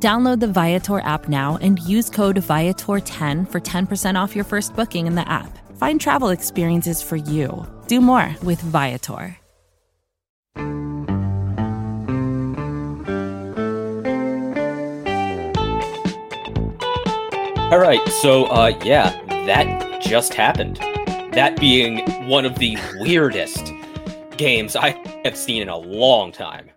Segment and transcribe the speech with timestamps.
[0.00, 5.08] Download the Viator app now and use code Viator10 for 10% off your first booking
[5.08, 5.58] in the app.
[5.76, 7.66] Find travel experiences for you.
[7.88, 9.36] Do more with Viator.
[17.70, 19.10] All right, so uh, yeah,
[19.46, 20.76] that just happened.
[21.32, 23.72] That being one of the weirdest
[24.36, 24.90] games I
[25.24, 26.70] have seen in a long time.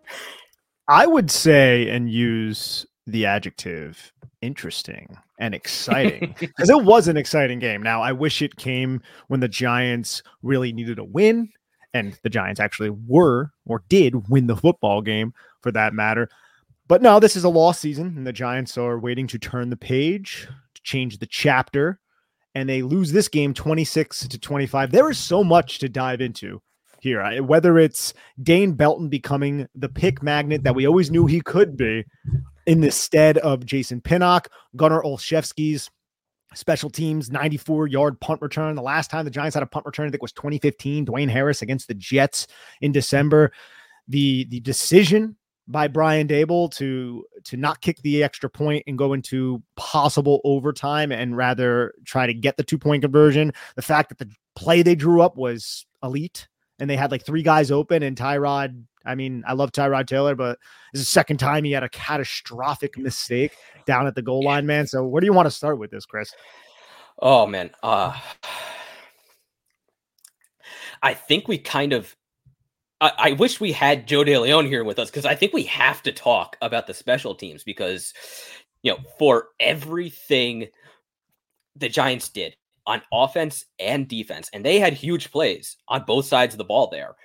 [0.87, 4.11] I would say and use the adjective
[4.41, 7.81] interesting and exciting because it was an exciting game.
[7.81, 11.49] Now, I wish it came when the Giants really needed a win,
[11.93, 16.29] and the Giants actually were or did win the football game for that matter.
[16.87, 19.77] But no, this is a lost season, and the Giants are waiting to turn the
[19.77, 21.99] page, to change the chapter,
[22.53, 24.91] and they lose this game 26 to 25.
[24.91, 26.61] There is so much to dive into
[27.01, 31.75] here, whether it's Dane Belton becoming the pick magnet that we always knew he could
[31.75, 32.05] be,
[32.65, 35.89] in the stead of Jason Pinnock, Gunnar Olszewski's
[36.53, 38.75] special teams 94 yard punt return.
[38.75, 41.61] The last time the Giants had a punt return, I think was 2015, Dwayne Harris
[41.61, 42.47] against the Jets
[42.81, 43.51] in December.
[44.07, 45.37] The the decision
[45.67, 51.11] by Brian Daboll to to not kick the extra point and go into possible overtime
[51.11, 53.53] and rather try to get the two point conversion.
[53.75, 56.47] The fact that the play they drew up was elite
[56.79, 60.35] and they had like three guys open and Tyrod I mean, I love Tyrod Taylor,
[60.35, 60.59] but
[60.93, 63.53] this is the second time he had a catastrophic mistake
[63.85, 64.87] down at the goal line, man.
[64.87, 66.33] So where do you want to start with this, Chris?
[67.19, 67.71] Oh man.
[67.83, 68.19] Uh
[71.01, 72.15] I think we kind of
[72.99, 76.03] I, I wish we had Joe DeLeon here with us because I think we have
[76.03, 78.13] to talk about the special teams because
[78.83, 80.67] you know, for everything
[81.75, 82.55] the Giants did
[82.87, 86.87] on offense and defense, and they had huge plays on both sides of the ball
[86.87, 87.15] there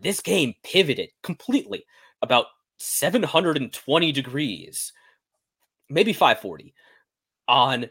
[0.00, 1.84] this game pivoted completely
[2.22, 2.46] about
[2.78, 4.92] 720 degrees,
[5.88, 6.74] maybe 540
[7.48, 7.86] on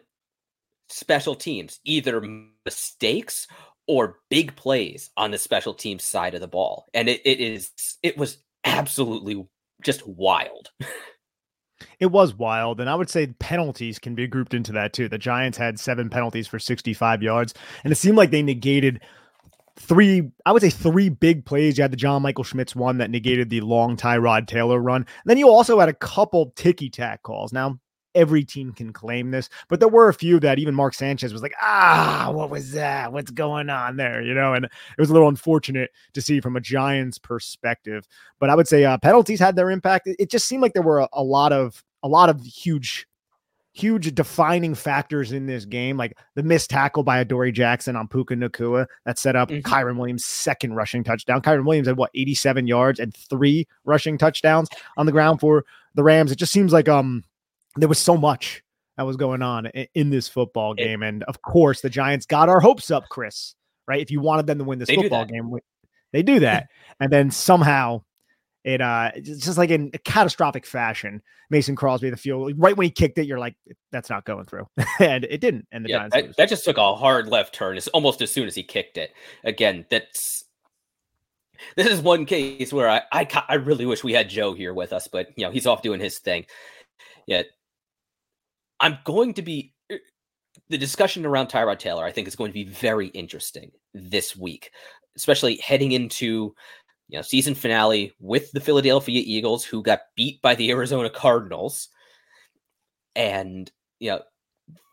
[0.90, 2.22] special teams, either
[2.66, 3.47] mistakes
[3.88, 6.86] or big plays on the special teams side of the ball.
[6.94, 7.72] And it, it is,
[8.03, 9.47] it was absolutely
[9.81, 10.70] just wild.
[12.00, 12.80] It was wild.
[12.80, 15.09] And I would say penalties can be grouped into that too.
[15.09, 17.53] The Giants had seven penalties for 65 yards,
[17.84, 19.02] and it seemed like they negated
[19.79, 21.78] three, I would say three big plays.
[21.78, 25.01] You had the John Michael Schmitz one that negated the long Tyrod Taylor run.
[25.01, 27.53] And then you also had a couple ticky tack calls.
[27.53, 27.79] Now,
[28.16, 31.41] every team can claim this, but there were a few that even Mark Sanchez was
[31.41, 33.13] like, ah, what was that?
[33.13, 34.22] What's going on there?
[34.22, 38.07] You know, and it was a little unfortunate to see from a Giants perspective.
[38.40, 40.07] But I would say uh, penalties had their impact.
[40.07, 43.07] It, just seemed like there were a, a lot of a lot of huge
[43.79, 48.35] huge defining factors in this game, like the missed tackle by Adoree Jackson on Puka
[48.35, 49.67] Nacua that set up mm-hmm.
[49.67, 51.41] Kyren Williams' second rushing touchdown.
[51.41, 56.03] Kyren Williams had what 87 yards and three rushing touchdowns on the ground for the
[56.03, 56.31] Rams.
[56.31, 57.23] It just seems like um
[57.75, 58.63] there was so much
[58.97, 62.25] that was going on in, in this football game, it, and of course the Giants
[62.25, 63.56] got our hopes up, Chris.
[63.88, 64.01] Right?
[64.01, 65.51] If you wanted them to win this football game,
[66.13, 66.67] they do that,
[67.00, 68.03] and then somehow
[68.69, 71.22] it uh it's just like in a catastrophic fashion.
[71.52, 73.56] Mason Crosby, the field right when he kicked it, you're like,
[73.91, 74.68] that's not going through,
[75.00, 75.68] and it didn't.
[75.72, 77.75] And the yeah, that, that, just took a hard left turn.
[77.75, 79.12] It's almost as soon as he kicked it.
[79.44, 80.46] Again, that's
[81.75, 84.94] this is one case where I I, I really wish we had Joe here with
[84.94, 86.46] us, but you know he's off doing his thing.
[87.25, 87.47] Yet
[88.79, 89.96] I'm going to be uh,
[90.69, 92.03] the discussion around Tyrod Taylor.
[92.03, 94.69] I think is going to be very interesting this week,
[95.18, 96.53] especially heading into
[97.09, 101.90] you know, season finale with the Philadelphia Eagles, who got beat by the Arizona Cardinals.
[103.16, 104.22] And, you know,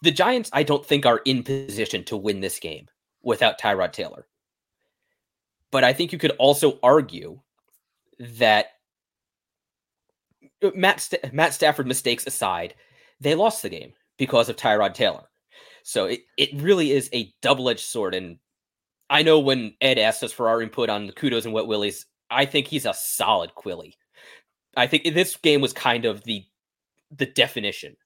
[0.02, 2.88] the Giants, I don't think, are in position to win this game
[3.22, 4.26] without Tyrod Taylor.
[5.70, 7.40] But I think you could also argue
[8.18, 8.68] that
[10.62, 12.74] uh, Matt, St- Matt Stafford mistakes aside,
[13.20, 15.24] they lost the game because of Tyrod Taylor.
[15.82, 18.14] So it, it really is a double edged sword.
[18.14, 18.38] And
[19.08, 22.06] I know when Ed asked us for our input on the kudos and wet willies,
[22.30, 23.94] I think he's a solid Quilly.
[24.76, 26.44] I think this game was kind of the
[27.10, 27.96] the definition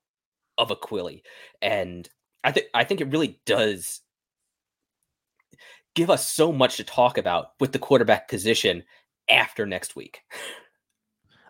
[0.58, 1.22] of a Quilly,
[1.62, 2.08] and
[2.44, 4.02] I think I think it really does
[5.94, 8.84] give us so much to talk about with the quarterback position
[9.28, 10.20] after next week.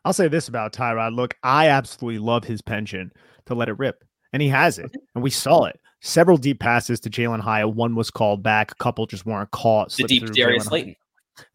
[0.05, 1.15] I'll say this about Tyrod.
[1.15, 3.13] Look, I absolutely love his penchant
[3.47, 7.01] to let it rip, and he has it, and we saw it several deep passes
[7.01, 7.75] to Jalen Hyatt.
[7.75, 9.93] One was called back, a couple just weren't caught.
[9.93, 10.97] The deep Darius Slayton.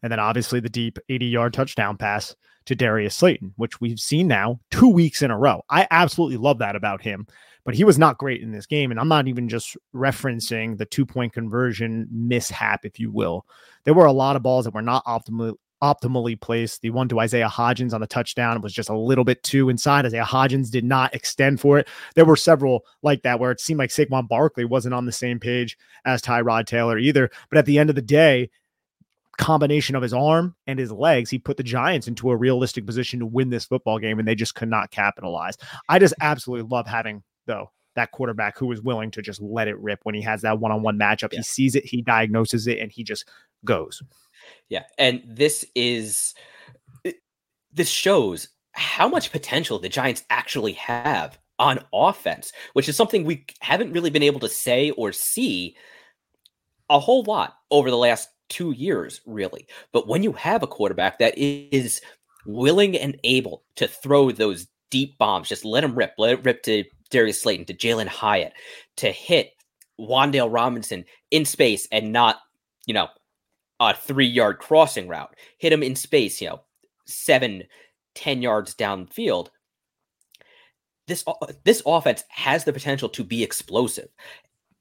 [0.02, 2.34] And then obviously the deep 80 yard touchdown pass
[2.66, 5.62] to Darius Slayton, which we've seen now two weeks in a row.
[5.70, 7.26] I absolutely love that about him,
[7.64, 8.90] but he was not great in this game.
[8.90, 13.46] And I'm not even just referencing the two point conversion mishap, if you will.
[13.84, 16.82] There were a lot of balls that were not optimally optimally placed.
[16.82, 20.06] The one to Isaiah Hodgins on the touchdown was just a little bit too inside.
[20.06, 21.88] Isaiah Hodgins did not extend for it.
[22.14, 25.38] There were several like that where it seemed like Saquon Barkley wasn't on the same
[25.38, 27.30] page as Tyrod Taylor either.
[27.50, 28.50] But at the end of the day,
[29.38, 33.20] combination of his arm and his legs, he put the Giants into a realistic position
[33.20, 35.56] to win this football game, and they just could not capitalize.
[35.88, 39.78] I just absolutely love having, though, that quarterback who is willing to just let it
[39.78, 41.32] rip when he has that one on one matchup.
[41.32, 41.40] Yeah.
[41.40, 43.28] He sees it, he diagnoses it, and he just
[43.64, 44.02] goes.
[44.68, 44.84] Yeah.
[44.98, 46.34] And this is,
[47.04, 47.12] eh,
[47.72, 53.46] this shows how much potential the Giants actually have on offense, which is something we
[53.60, 55.76] haven't really been able to say or see
[56.90, 59.66] a whole lot over the last two years, really.
[59.92, 62.00] But when you have a quarterback that is
[62.44, 66.62] willing and able to throw those deep bombs, just let him rip, let it rip
[66.64, 68.52] to Darius Slayton, to Jalen Hyatt,
[68.96, 69.52] to hit
[69.98, 72.36] Wan'Dale Robinson in space and not,
[72.86, 73.08] you know,
[73.80, 76.60] a three yard crossing route, hit him in space, you know,
[77.06, 77.64] seven,
[78.14, 79.48] ten yards downfield.
[81.06, 81.24] This
[81.64, 84.08] this offense has the potential to be explosive.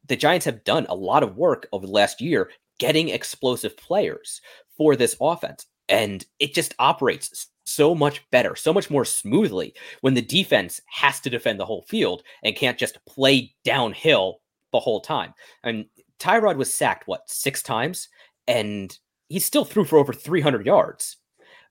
[0.07, 2.49] The Giants have done a lot of work over the last year
[2.79, 4.41] getting explosive players
[4.77, 5.65] for this offense.
[5.87, 11.19] And it just operates so much better, so much more smoothly when the defense has
[11.21, 15.33] to defend the whole field and can't just play downhill the whole time.
[15.63, 15.85] And
[16.19, 18.09] Tyrod was sacked, what, six times?
[18.47, 18.97] And
[19.29, 21.17] he still threw for over 300 yards.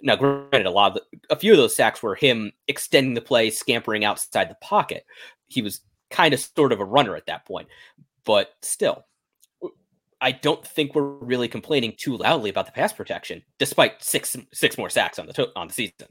[0.02, 3.20] Now, granted, a lot of the, a few of those sacks were him extending the
[3.20, 5.06] play, scampering outside the pocket.
[5.48, 5.80] He was
[6.10, 7.68] kind of sort of a runner at that point,
[8.24, 9.04] but still,
[10.20, 14.78] I don't think we're really complaining too loudly about the pass protection, despite six six
[14.78, 16.08] more sacks on the to- on the season.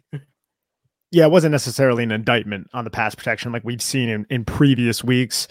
[1.12, 4.45] Yeah, it wasn't necessarily an indictment on the pass protection like we've seen in, in
[4.45, 5.48] previous weeks.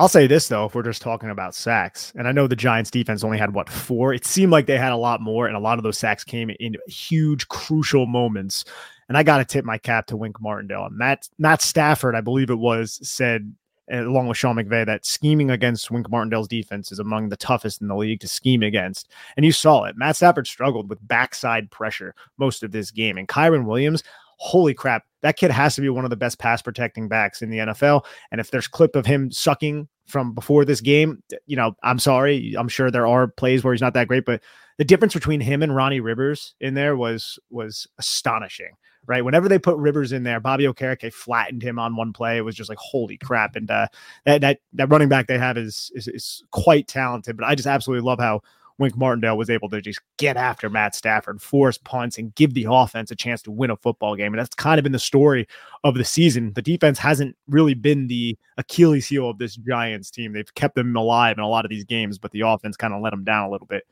[0.00, 2.90] I'll say this though, if we're just talking about sacks, and I know the Giants
[2.90, 5.60] defense only had what four, it seemed like they had a lot more, and a
[5.60, 8.64] lot of those sacks came in huge, crucial moments.
[9.10, 10.88] And I got to tip my cap to Wink Martindale.
[10.90, 13.54] Matt Matt Stafford, I believe it was, said
[13.90, 17.82] eh, along with Sean McVay, that scheming against Wink Martindale's defense is among the toughest
[17.82, 19.10] in the league to scheme against.
[19.36, 19.98] And you saw it.
[19.98, 23.18] Matt Stafford struggled with backside pressure most of this game.
[23.18, 24.02] And Kyren Williams,
[24.40, 27.50] holy crap, that kid has to be one of the best pass protecting backs in
[27.50, 28.04] the NFL.
[28.32, 32.54] And if there's clip of him sucking from before this game, you know, I'm sorry.
[32.58, 34.40] I'm sure there are plays where he's not that great, but
[34.78, 38.72] the difference between him and Ronnie Rivers in there was was astonishing
[39.06, 39.24] right?
[39.24, 42.36] Whenever they put Rivers in there, Bobby Okereke flattened him on one play.
[42.36, 43.56] It was just like holy crap.
[43.56, 43.88] And uh,
[44.24, 47.36] that that that running back they have is, is is quite talented.
[47.36, 48.42] But I just absolutely love how
[48.80, 52.66] Wink Martindale was able to just get after Matt Stafford, force punts, and give the
[52.68, 54.32] offense a chance to win a football game.
[54.32, 55.46] And that's kind of been the story
[55.84, 56.52] of the season.
[56.54, 60.32] The defense hasn't really been the Achilles heel of this Giants team.
[60.32, 63.02] They've kept them alive in a lot of these games, but the offense kind of
[63.02, 63.84] let them down a little bit.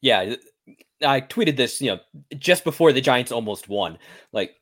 [0.00, 0.34] Yeah,
[1.06, 2.00] I tweeted this, you know,
[2.36, 3.96] just before the Giants almost won.
[4.32, 4.56] Like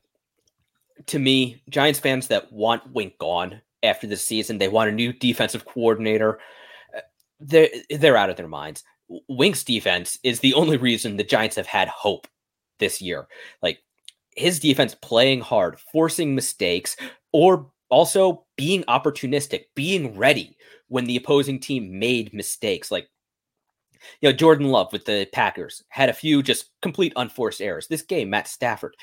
[1.07, 5.11] to me, Giants fans that want Wink gone after the season, they want a new
[5.11, 6.39] defensive coordinator.
[6.95, 7.01] Uh,
[7.39, 8.83] they're they're out of their minds.
[9.27, 12.27] Wink's defense is the only reason the Giants have had hope
[12.79, 13.27] this year.
[13.61, 13.79] Like
[14.35, 16.95] his defense playing hard, forcing mistakes,
[17.31, 22.91] or also being opportunistic, being ready when the opposing team made mistakes.
[22.91, 23.07] Like
[24.21, 27.87] you know, Jordan Love with the Packers had a few just complete unforced errors.
[27.87, 28.95] This game, Matt Stafford,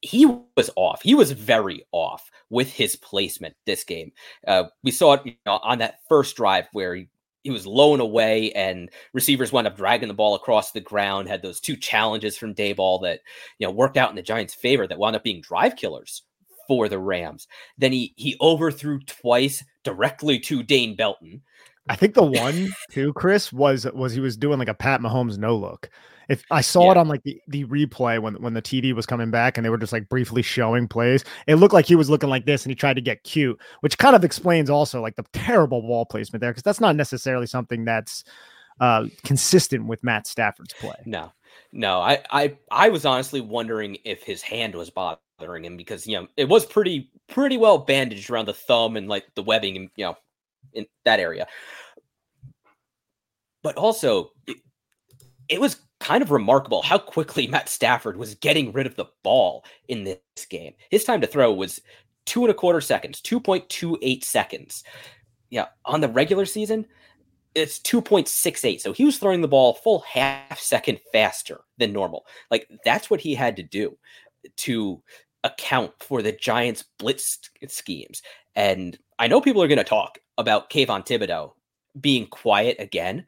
[0.00, 1.02] he was off.
[1.02, 4.12] He was very off with his placement this game.
[4.46, 7.08] Uh, we saw it you know, on that first drive where he,
[7.42, 11.28] he was low and away, and receivers wound up dragging the ball across the ground.
[11.28, 13.20] Had those two challenges from Daboll that
[13.58, 16.22] you know worked out in the Giants' favor that wound up being drive killers
[16.68, 17.48] for the Rams.
[17.78, 21.42] Then he he overthrew twice directly to Dane Belton.
[21.88, 25.38] I think the one too, Chris, was was he was doing like a Pat Mahomes
[25.38, 25.90] no look.
[26.28, 26.90] If I saw yeah.
[26.92, 29.70] it on like the, the replay when when the TV was coming back and they
[29.70, 32.70] were just like briefly showing plays, it looked like he was looking like this and
[32.70, 36.40] he tried to get cute, which kind of explains also like the terrible wall placement
[36.40, 38.24] there because that's not necessarily something that's
[38.80, 40.96] uh, consistent with Matt Stafford's play.
[41.04, 41.32] No,
[41.72, 46.18] no, I I I was honestly wondering if his hand was bothering him because you
[46.18, 49.90] know it was pretty pretty well bandaged around the thumb and like the webbing and
[49.96, 50.16] you know
[50.74, 51.46] in that area.
[53.62, 54.58] But also, it,
[55.48, 59.64] it was kind of remarkable how quickly Matt Stafford was getting rid of the ball
[59.88, 60.18] in this
[60.50, 60.74] game.
[60.90, 61.80] His time to throw was
[62.26, 64.84] two and a quarter seconds, 2.28 seconds.
[65.50, 66.86] yeah, on the regular season,
[67.54, 68.80] it's 2.68.
[68.80, 72.24] So he was throwing the ball full half second faster than normal.
[72.50, 73.96] Like that's what he had to do
[74.58, 75.02] to
[75.44, 77.38] account for the Giants blitz
[77.68, 78.22] schemes.
[78.54, 81.52] And I know people are going to talk about Kayvon Thibodeaux
[82.00, 83.26] being quiet again,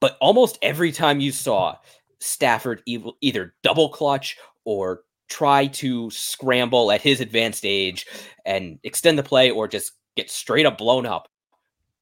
[0.00, 1.76] but almost every time you saw
[2.20, 8.06] Stafford either double clutch or try to scramble at his advanced age
[8.44, 11.28] and extend the play or just get straight up blown up,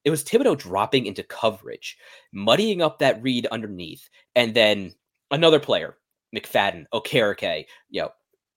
[0.04, 1.98] it was Thibodeaux dropping into coverage,
[2.32, 4.94] muddying up that read underneath, and then
[5.30, 5.96] another player,
[6.34, 8.10] McFadden, Okereke, you know,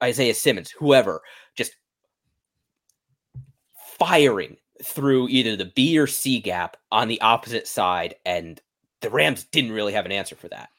[0.03, 1.21] Isaiah Simmons, whoever,
[1.55, 1.75] just
[3.97, 8.61] firing through either the B or C gap on the opposite side, and
[9.01, 10.69] the Rams didn't really have an answer for that.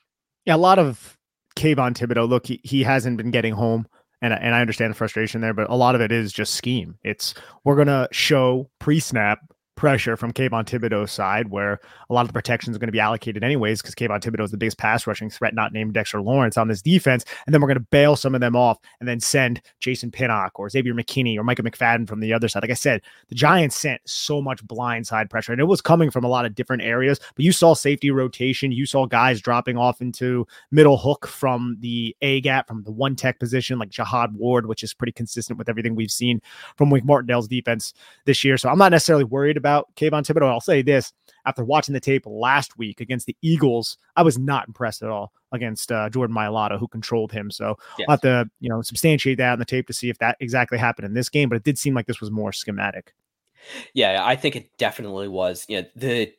[0.46, 1.18] Yeah, a lot of
[1.56, 2.28] Kayvon Thibodeaux.
[2.28, 3.86] Look, he, he hasn't been getting home,
[4.22, 6.98] and and I understand the frustration there, but a lot of it is just scheme.
[7.02, 9.40] It's we're gonna show pre snap
[9.80, 13.00] pressure from Kayvon Thibodeaux's side, where a lot of the protections are going to be
[13.00, 16.58] allocated anyways, because Kayvon Thibodeaux is the biggest pass rushing threat, not named Dexter Lawrence
[16.58, 17.24] on this defense.
[17.46, 20.60] And then we're going to bail some of them off and then send Jason Pinnock
[20.60, 22.62] or Xavier McKinney or Micah McFadden from the other side.
[22.62, 26.10] Like I said, the Giants sent so much blind side pressure, and it was coming
[26.10, 27.18] from a lot of different areas.
[27.34, 32.14] But you saw safety rotation, you saw guys dropping off into middle hook from the
[32.20, 35.70] A gap, from the one tech position, like Jihad Ward, which is pretty consistent with
[35.70, 36.42] everything we've seen
[36.76, 37.94] from Wink Martindale's defense
[38.26, 38.58] this year.
[38.58, 40.50] So I'm not necessarily worried about about Kayvon Thibodeaux.
[40.50, 41.12] I'll say this
[41.46, 45.32] after watching the tape last week against the Eagles, I was not impressed at all
[45.52, 47.50] against uh, Jordan Mailata, who controlled him.
[47.50, 48.06] So yes.
[48.08, 50.78] I'll have to, you know, substantiate that on the tape to see if that exactly
[50.78, 51.48] happened in this game.
[51.48, 53.14] But it did seem like this was more schematic.
[53.94, 55.66] Yeah, I think it definitely was.
[55.68, 56.32] You know, the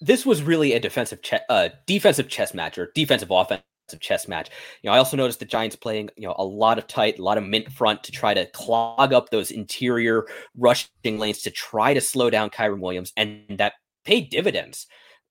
[0.00, 3.62] this was really a defensive che- uh, defensive chess match or defensive offense
[3.96, 4.50] chess match.
[4.82, 7.22] You know, I also noticed the Giants playing, you know, a lot of tight, a
[7.22, 10.26] lot of mint front to try to clog up those interior
[10.56, 14.86] rushing lanes to try to slow down Kyren Williams, and that paid dividends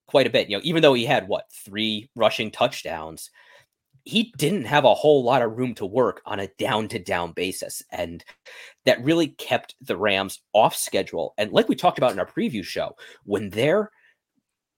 [0.08, 0.50] quite a bit.
[0.50, 3.30] You know, even though he had what three rushing touchdowns,
[4.08, 7.34] he didn't have a whole lot of room to work on a down to down
[7.34, 7.84] basis.
[7.92, 8.24] And
[8.86, 11.34] that really kept the Rams off schedule.
[11.38, 12.96] And like we talked about in our preview show,
[13.26, 13.92] when their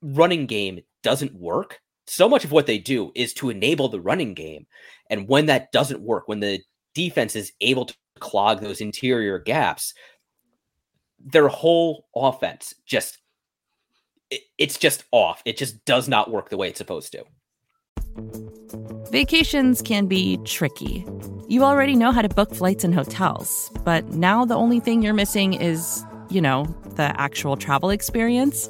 [0.02, 1.80] running game doesn't work,
[2.10, 4.66] so much of what they do is to enable the running game.
[5.10, 6.62] And when that doesn't work, when the
[6.94, 9.94] defense is able to clog those interior gaps,
[11.20, 13.20] their whole offense just
[14.30, 15.42] it, it's just off.
[15.46, 17.24] It just does not work the way it's supposed to.
[19.12, 21.06] Vacations can be tricky.
[21.48, 25.16] You already know how to book flights and hotels, but now the only thing you're
[25.16, 28.70] missing is, you know, the actual travel experience.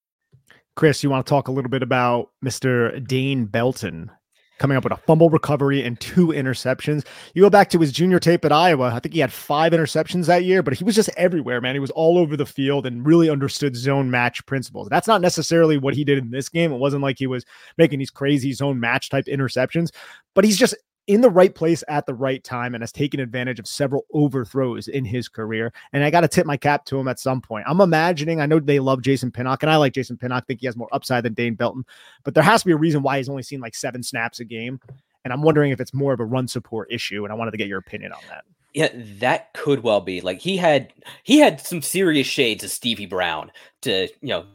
[0.81, 3.07] Chris, you want to talk a little bit about Mr.
[3.07, 4.09] Dane Belton
[4.57, 7.05] coming up with a fumble recovery and two interceptions.
[7.35, 8.91] You go back to his junior tape at Iowa.
[8.91, 11.75] I think he had five interceptions that year, but he was just everywhere, man.
[11.75, 14.87] He was all over the field and really understood zone match principles.
[14.89, 16.71] That's not necessarily what he did in this game.
[16.71, 17.45] It wasn't like he was
[17.77, 19.91] making these crazy zone match type interceptions,
[20.33, 20.73] but he's just
[21.07, 24.87] in the right place at the right time and has taken advantage of several overthrows
[24.87, 25.73] in his career.
[25.93, 27.65] And I got to tip my cap to him at some point.
[27.67, 30.47] I'm imagining, I know they love Jason Pinnock, and I like Jason Pinnock.
[30.47, 31.85] Think he has more upside than Dane Belton,
[32.23, 34.45] but there has to be a reason why he's only seen like seven snaps a
[34.45, 34.79] game.
[35.23, 37.23] And I'm wondering if it's more of a run support issue.
[37.23, 38.43] And I wanted to get your opinion on that.
[38.73, 38.89] Yeah,
[39.19, 40.21] that could well be.
[40.21, 40.93] Like he had
[41.23, 44.45] he had some serious shades of Stevie Brown to, you know,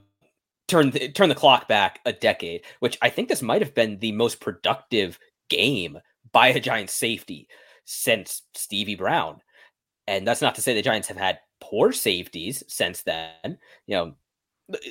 [0.68, 3.98] turn the, turn the clock back a decade, which I think this might have been
[3.98, 5.98] the most productive game
[6.37, 7.49] by a Giants safety
[7.87, 9.40] since Stevie Brown.
[10.07, 13.57] And that's not to say the Giants have had poor safeties since then.
[13.87, 14.14] You know,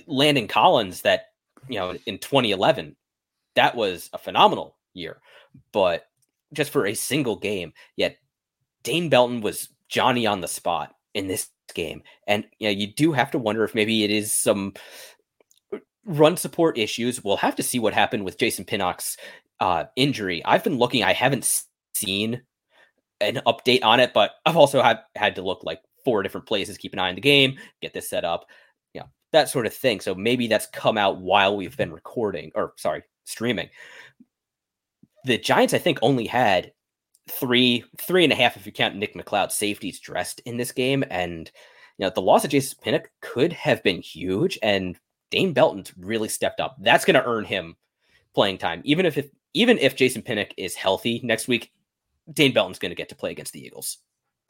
[0.08, 1.28] Landon Collins that,
[1.70, 2.96] you know, in 2011,
[3.54, 5.22] that was a phenomenal year.
[5.72, 6.08] But
[6.52, 8.18] just for a single game, yet
[8.82, 12.02] Dane Belton was Johnny on the spot in this game.
[12.26, 14.74] And you know, you do have to wonder if maybe it is some
[16.06, 17.24] run support issues.
[17.24, 19.16] We'll have to see what happened with Jason Pinnock's
[19.60, 20.44] uh, injury.
[20.46, 22.42] I've been looking, I haven't seen
[23.22, 26.78] an update on it, but I've also had, had to look like four different places,
[26.78, 28.46] keep an eye on the game, get this set up,
[28.94, 30.00] you know, that sort of thing.
[30.00, 33.70] So maybe that's come out while we've been recording or sorry, streaming.
[35.24, 36.72] The Giants, I think, only had
[37.28, 41.04] three, three and a half, if you count Nick McCloud safeties dressed in this game.
[41.10, 41.50] And,
[41.98, 44.60] you know, the loss of Jason Pinnock could have been huge.
[44.62, 45.00] And
[45.32, 46.76] Dane Belton's really stepped up.
[46.80, 47.76] That's going to earn him
[48.36, 48.82] playing time.
[48.86, 51.72] Even if, if even if Jason Pinnock is healthy next week,
[52.32, 53.98] Dane Belton's going to get to play against the Eagles.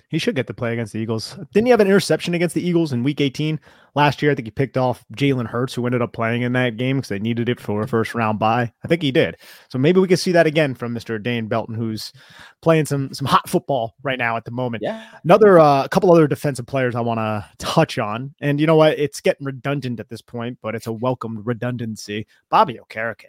[0.10, 1.38] He should get to play against the Eagles.
[1.52, 3.60] Didn't he have an interception against the Eagles in Week 18
[3.96, 4.32] last year?
[4.32, 7.10] I think he picked off Jalen Hurts, who ended up playing in that game because
[7.10, 8.72] they needed it for a first round bye.
[8.84, 9.36] I think he did.
[9.70, 11.22] So maybe we could see that again from Mr.
[11.22, 12.14] Dane Belton, who's
[12.62, 14.84] playing some some hot football right now at the moment.
[14.84, 15.06] Yeah.
[15.24, 18.76] Another uh, a couple other defensive players I want to touch on, and you know
[18.76, 19.00] what?
[19.00, 22.28] It's getting redundant at this point, but it's a welcome redundancy.
[22.50, 23.26] Bobby Okereke,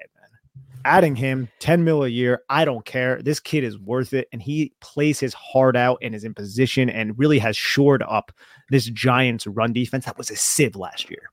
[0.87, 3.21] adding him 10 mil a year, I don't care.
[3.21, 4.29] This kid is worth it.
[4.33, 8.33] And he plays his heart out and is in position and really has shored up
[8.71, 10.05] this Giants run defense.
[10.05, 11.31] That was a sieve last year.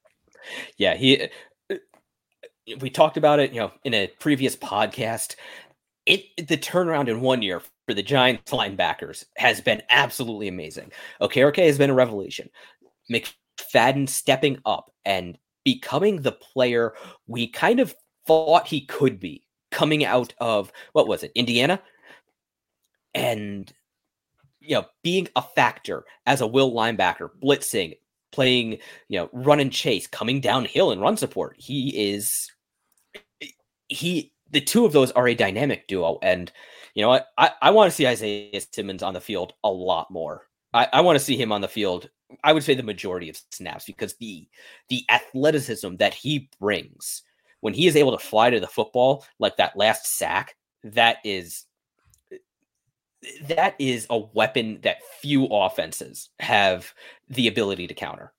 [0.77, 0.96] Yeah.
[0.96, 1.30] He,
[1.70, 1.75] uh,
[2.80, 5.36] we talked about it, you know, in a previous podcast.
[6.06, 10.92] It the turnaround in one year for the Giants linebackers has been absolutely amazing.
[11.22, 12.50] Okereke has been a revelation.
[13.12, 16.94] McFadden stepping up and becoming the player
[17.27, 21.82] we kind of thought he could be coming out of what was it, Indiana?
[23.13, 23.71] And
[24.60, 27.97] you know, being a factor as a will linebacker, blitzing,
[28.32, 31.56] playing, you know, run and chase, coming downhill and run support.
[31.60, 32.52] He is
[33.89, 36.19] he the two of those are a dynamic duo.
[36.21, 36.52] And
[36.93, 37.28] you know what?
[37.38, 40.47] I, I want to see Isaiah Simmons on the field a lot more.
[40.74, 42.10] I, I want to see him on the field.
[42.43, 44.47] I would say the majority of snaps because the
[44.89, 47.24] the athleticism that he brings
[47.63, 51.63] when he is able to fly to the football like that last sack, that is
[53.47, 56.93] that is a weapon that few offenses have
[57.30, 58.34] the ability to counter.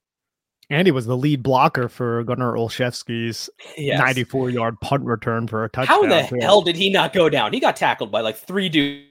[0.68, 3.98] And he was the lead blocker for Gunnar Olszewski's yes.
[3.98, 6.04] 94 yard punt return for a touchdown.
[6.04, 7.54] How the hell did he not go down?
[7.54, 9.06] He got tackled by like three dudes,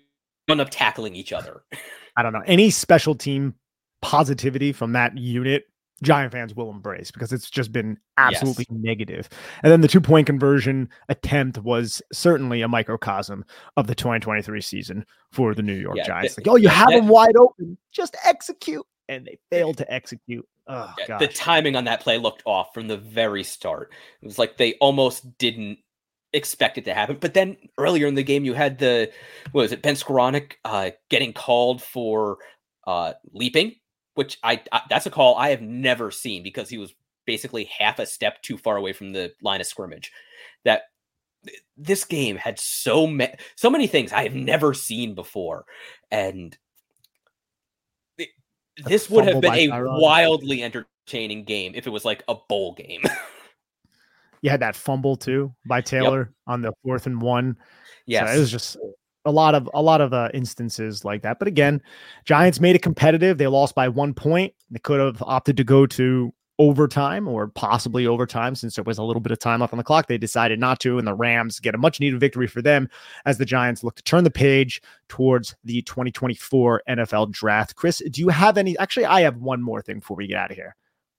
[0.47, 1.63] end up tackling each other.
[2.15, 2.43] I don't know.
[2.45, 3.56] Any special team
[4.04, 5.63] positivity from that unit
[6.01, 8.79] Giant fans will embrace because it's just been absolutely yes.
[8.82, 9.29] negative.
[9.62, 13.45] And then the two point conversion attempt was certainly a microcosm
[13.77, 16.38] of the 2023 season for the New York yeah, Giants.
[16.38, 18.86] like, oh, you have them wide open, just execute.
[19.10, 20.47] And they failed to execute.
[20.67, 23.91] Oh, yeah, the timing on that play looked off from the very start.
[24.21, 25.77] It was like they almost didn't
[26.32, 27.17] expect it to happen.
[27.19, 29.12] But then earlier in the game, you had the,
[29.51, 32.38] what was it, Ben Skowronek uh, getting called for
[32.88, 33.75] uh, leaping
[34.15, 36.93] which I, I, that's a call I have never seen because he was
[37.26, 40.12] basically half a step too far away from the line of scrimmage.
[40.65, 40.84] That
[41.78, 45.65] this game had so many so many things I have never seen before,
[46.12, 46.58] and
[48.17, 48.30] it,
[48.78, 50.02] this would have been a Tyrone.
[50.02, 53.02] wildly entertaining game if it was like a bowl game.
[54.41, 56.30] you had that fumble too by Taylor yep.
[56.47, 57.58] on the fourth and one.
[58.06, 58.78] Yeah, so it was just
[59.25, 61.39] a lot of a lot of uh, instances like that.
[61.39, 61.81] But again,
[62.25, 63.38] Giants made it competitive.
[63.38, 64.53] They lost by one point.
[64.69, 69.03] They could have opted to go to overtime or possibly overtime since there was a
[69.03, 70.07] little bit of time left on the clock.
[70.07, 72.89] They decided not to, and the Rams get a much needed victory for them
[73.25, 77.75] as the Giants look to turn the page towards the 2024 NFL draft.
[77.75, 78.77] Chris, do you have any?
[78.77, 80.75] Actually, I have one more thing before we get out of here.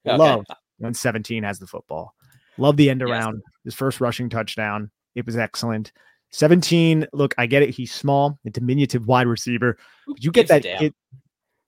[0.07, 0.17] Okay.
[0.17, 0.45] Love
[0.79, 2.15] when 17 has the football.
[2.59, 3.35] Love the end around.
[3.35, 3.55] Yes.
[3.65, 4.91] His first rushing touchdown.
[5.15, 5.93] It was excellent.
[6.35, 7.71] 17, look, I get it.
[7.71, 9.79] He's small, a diminutive wide receiver.
[10.19, 10.93] you get that kid.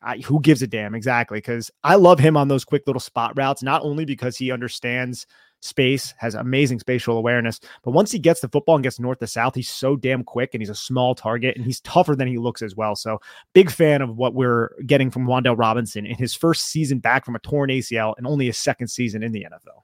[0.03, 1.39] I, who gives a damn exactly?
[1.39, 5.25] Because I love him on those quick little spot routes, not only because he understands
[5.63, 9.29] space, has amazing spatial awareness, but once he gets the football and gets north to
[9.29, 12.37] south, he's so damn quick and he's a small target and he's tougher than he
[12.37, 12.97] looks as well.
[12.97, 13.21] So,
[13.53, 17.37] big fan of what we're getting from Wan'Dale Robinson in his first season back from
[17.37, 19.83] a torn ACL and only his second season in the NFL.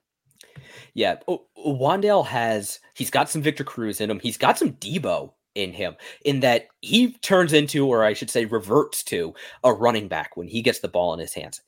[0.93, 1.15] Yeah,
[1.57, 4.19] Wan'Dale has he's got some Victor Cruz in him.
[4.19, 8.45] He's got some Deebo in him in that he turns into, or I should say,
[8.45, 11.61] reverts to a running back when he gets the ball in his hands.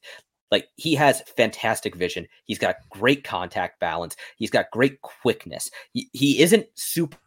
[0.51, 2.27] Like he has fantastic vision.
[2.45, 4.15] He's got great contact balance.
[4.37, 5.71] He's got great quickness.
[5.93, 7.17] He, he isn't super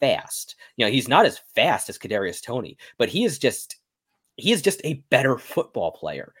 [0.00, 0.56] fast.
[0.76, 3.76] You know, he's not as fast as Kadarius Toney, but he is just
[4.36, 6.34] he is just a better football player.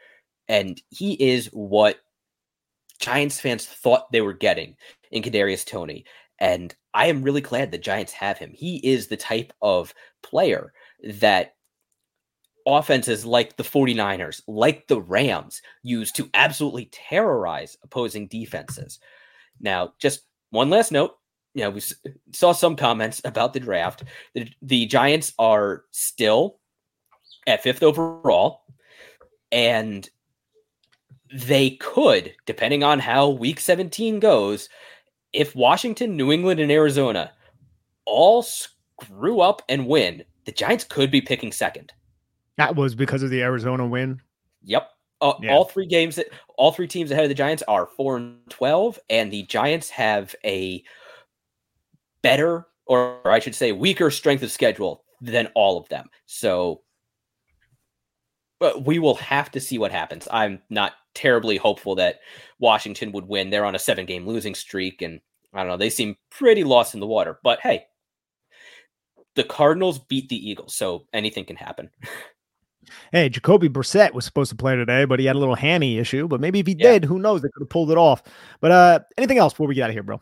[0.48, 1.98] And he is what
[3.02, 4.76] Giants fans thought they were getting
[5.10, 6.04] in Kadarius Toney.
[6.38, 8.52] And I am really glad the Giants have him.
[8.54, 10.72] He is the type of player
[11.04, 11.56] that
[12.64, 19.00] offenses like the 49ers, like the Rams, use to absolutely terrorize opposing defenses.
[19.60, 21.16] Now, just one last note.
[21.54, 21.82] You know, we
[22.32, 24.04] saw some comments about the draft.
[24.34, 26.58] The, the Giants are still
[27.48, 28.62] at fifth overall,
[29.50, 30.08] and
[31.32, 34.68] they could, depending on how week 17 goes,
[35.32, 37.32] if Washington, New England, and Arizona
[38.04, 41.92] all screw up and win, the Giants could be picking second.
[42.56, 44.20] That was because of the Arizona win.
[44.64, 44.88] Yep.
[45.20, 45.52] Uh, yeah.
[45.52, 48.98] All three games, that, all three teams ahead of the Giants are four and twelve,
[49.08, 50.82] and the Giants have a
[52.22, 56.10] better, or I should say, weaker strength of schedule than all of them.
[56.26, 56.82] So,
[58.62, 60.28] but we will have to see what happens.
[60.30, 62.20] I'm not terribly hopeful that
[62.60, 63.50] Washington would win.
[63.50, 65.20] They're on a seven-game losing streak, and
[65.52, 65.76] I don't know.
[65.76, 67.40] They seem pretty lost in the water.
[67.42, 67.86] But hey,
[69.34, 71.90] the Cardinals beat the Eagles, so anything can happen.
[73.12, 76.26] Hey, Jacoby Brissett was supposed to play today, but he had a little hammy issue.
[76.26, 76.92] But maybe if he yeah.
[76.92, 77.40] did, who knows?
[77.40, 78.24] They could have pulled it off.
[78.60, 80.20] But uh anything else before we get out of here, bro?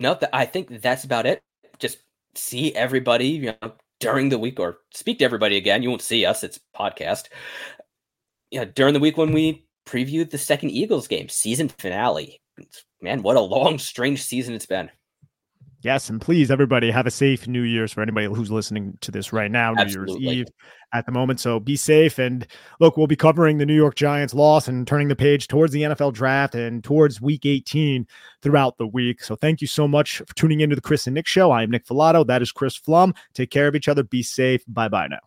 [0.00, 1.42] No, th- I think that's about it.
[1.78, 1.98] Just
[2.34, 5.82] see everybody, you know, during the week or speak to everybody again.
[5.82, 7.28] You won't see us, it's podcast.
[8.50, 12.40] Yeah, you know, during the week when we previewed the second Eagles game, season finale.
[13.00, 14.90] Man, what a long, strange season it's been.
[15.82, 19.32] Yes, and please, everybody, have a safe New Year's for anybody who's listening to this
[19.32, 20.46] right now, New Year's Eve
[20.92, 21.40] at the moment.
[21.40, 22.18] So be safe.
[22.18, 22.46] And
[22.80, 25.82] look, we'll be covering the New York Giants loss and turning the page towards the
[25.82, 28.06] NFL draft and towards week 18
[28.42, 29.22] throughout the week.
[29.22, 31.52] So thank you so much for tuning into the Chris and Nick show.
[31.52, 32.26] I'm Nick Falato.
[32.26, 33.14] That is Chris Pflum.
[33.34, 34.02] Take care of each other.
[34.02, 34.62] Be safe.
[34.66, 35.20] Bye bye now.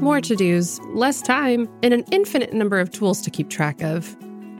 [0.00, 4.16] More to dos, less time, and an infinite number of tools to keep track of.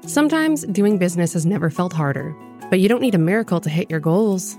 [0.06, 2.36] Sometimes doing business has never felt harder,
[2.68, 4.58] but you don't need a miracle to hit your goals.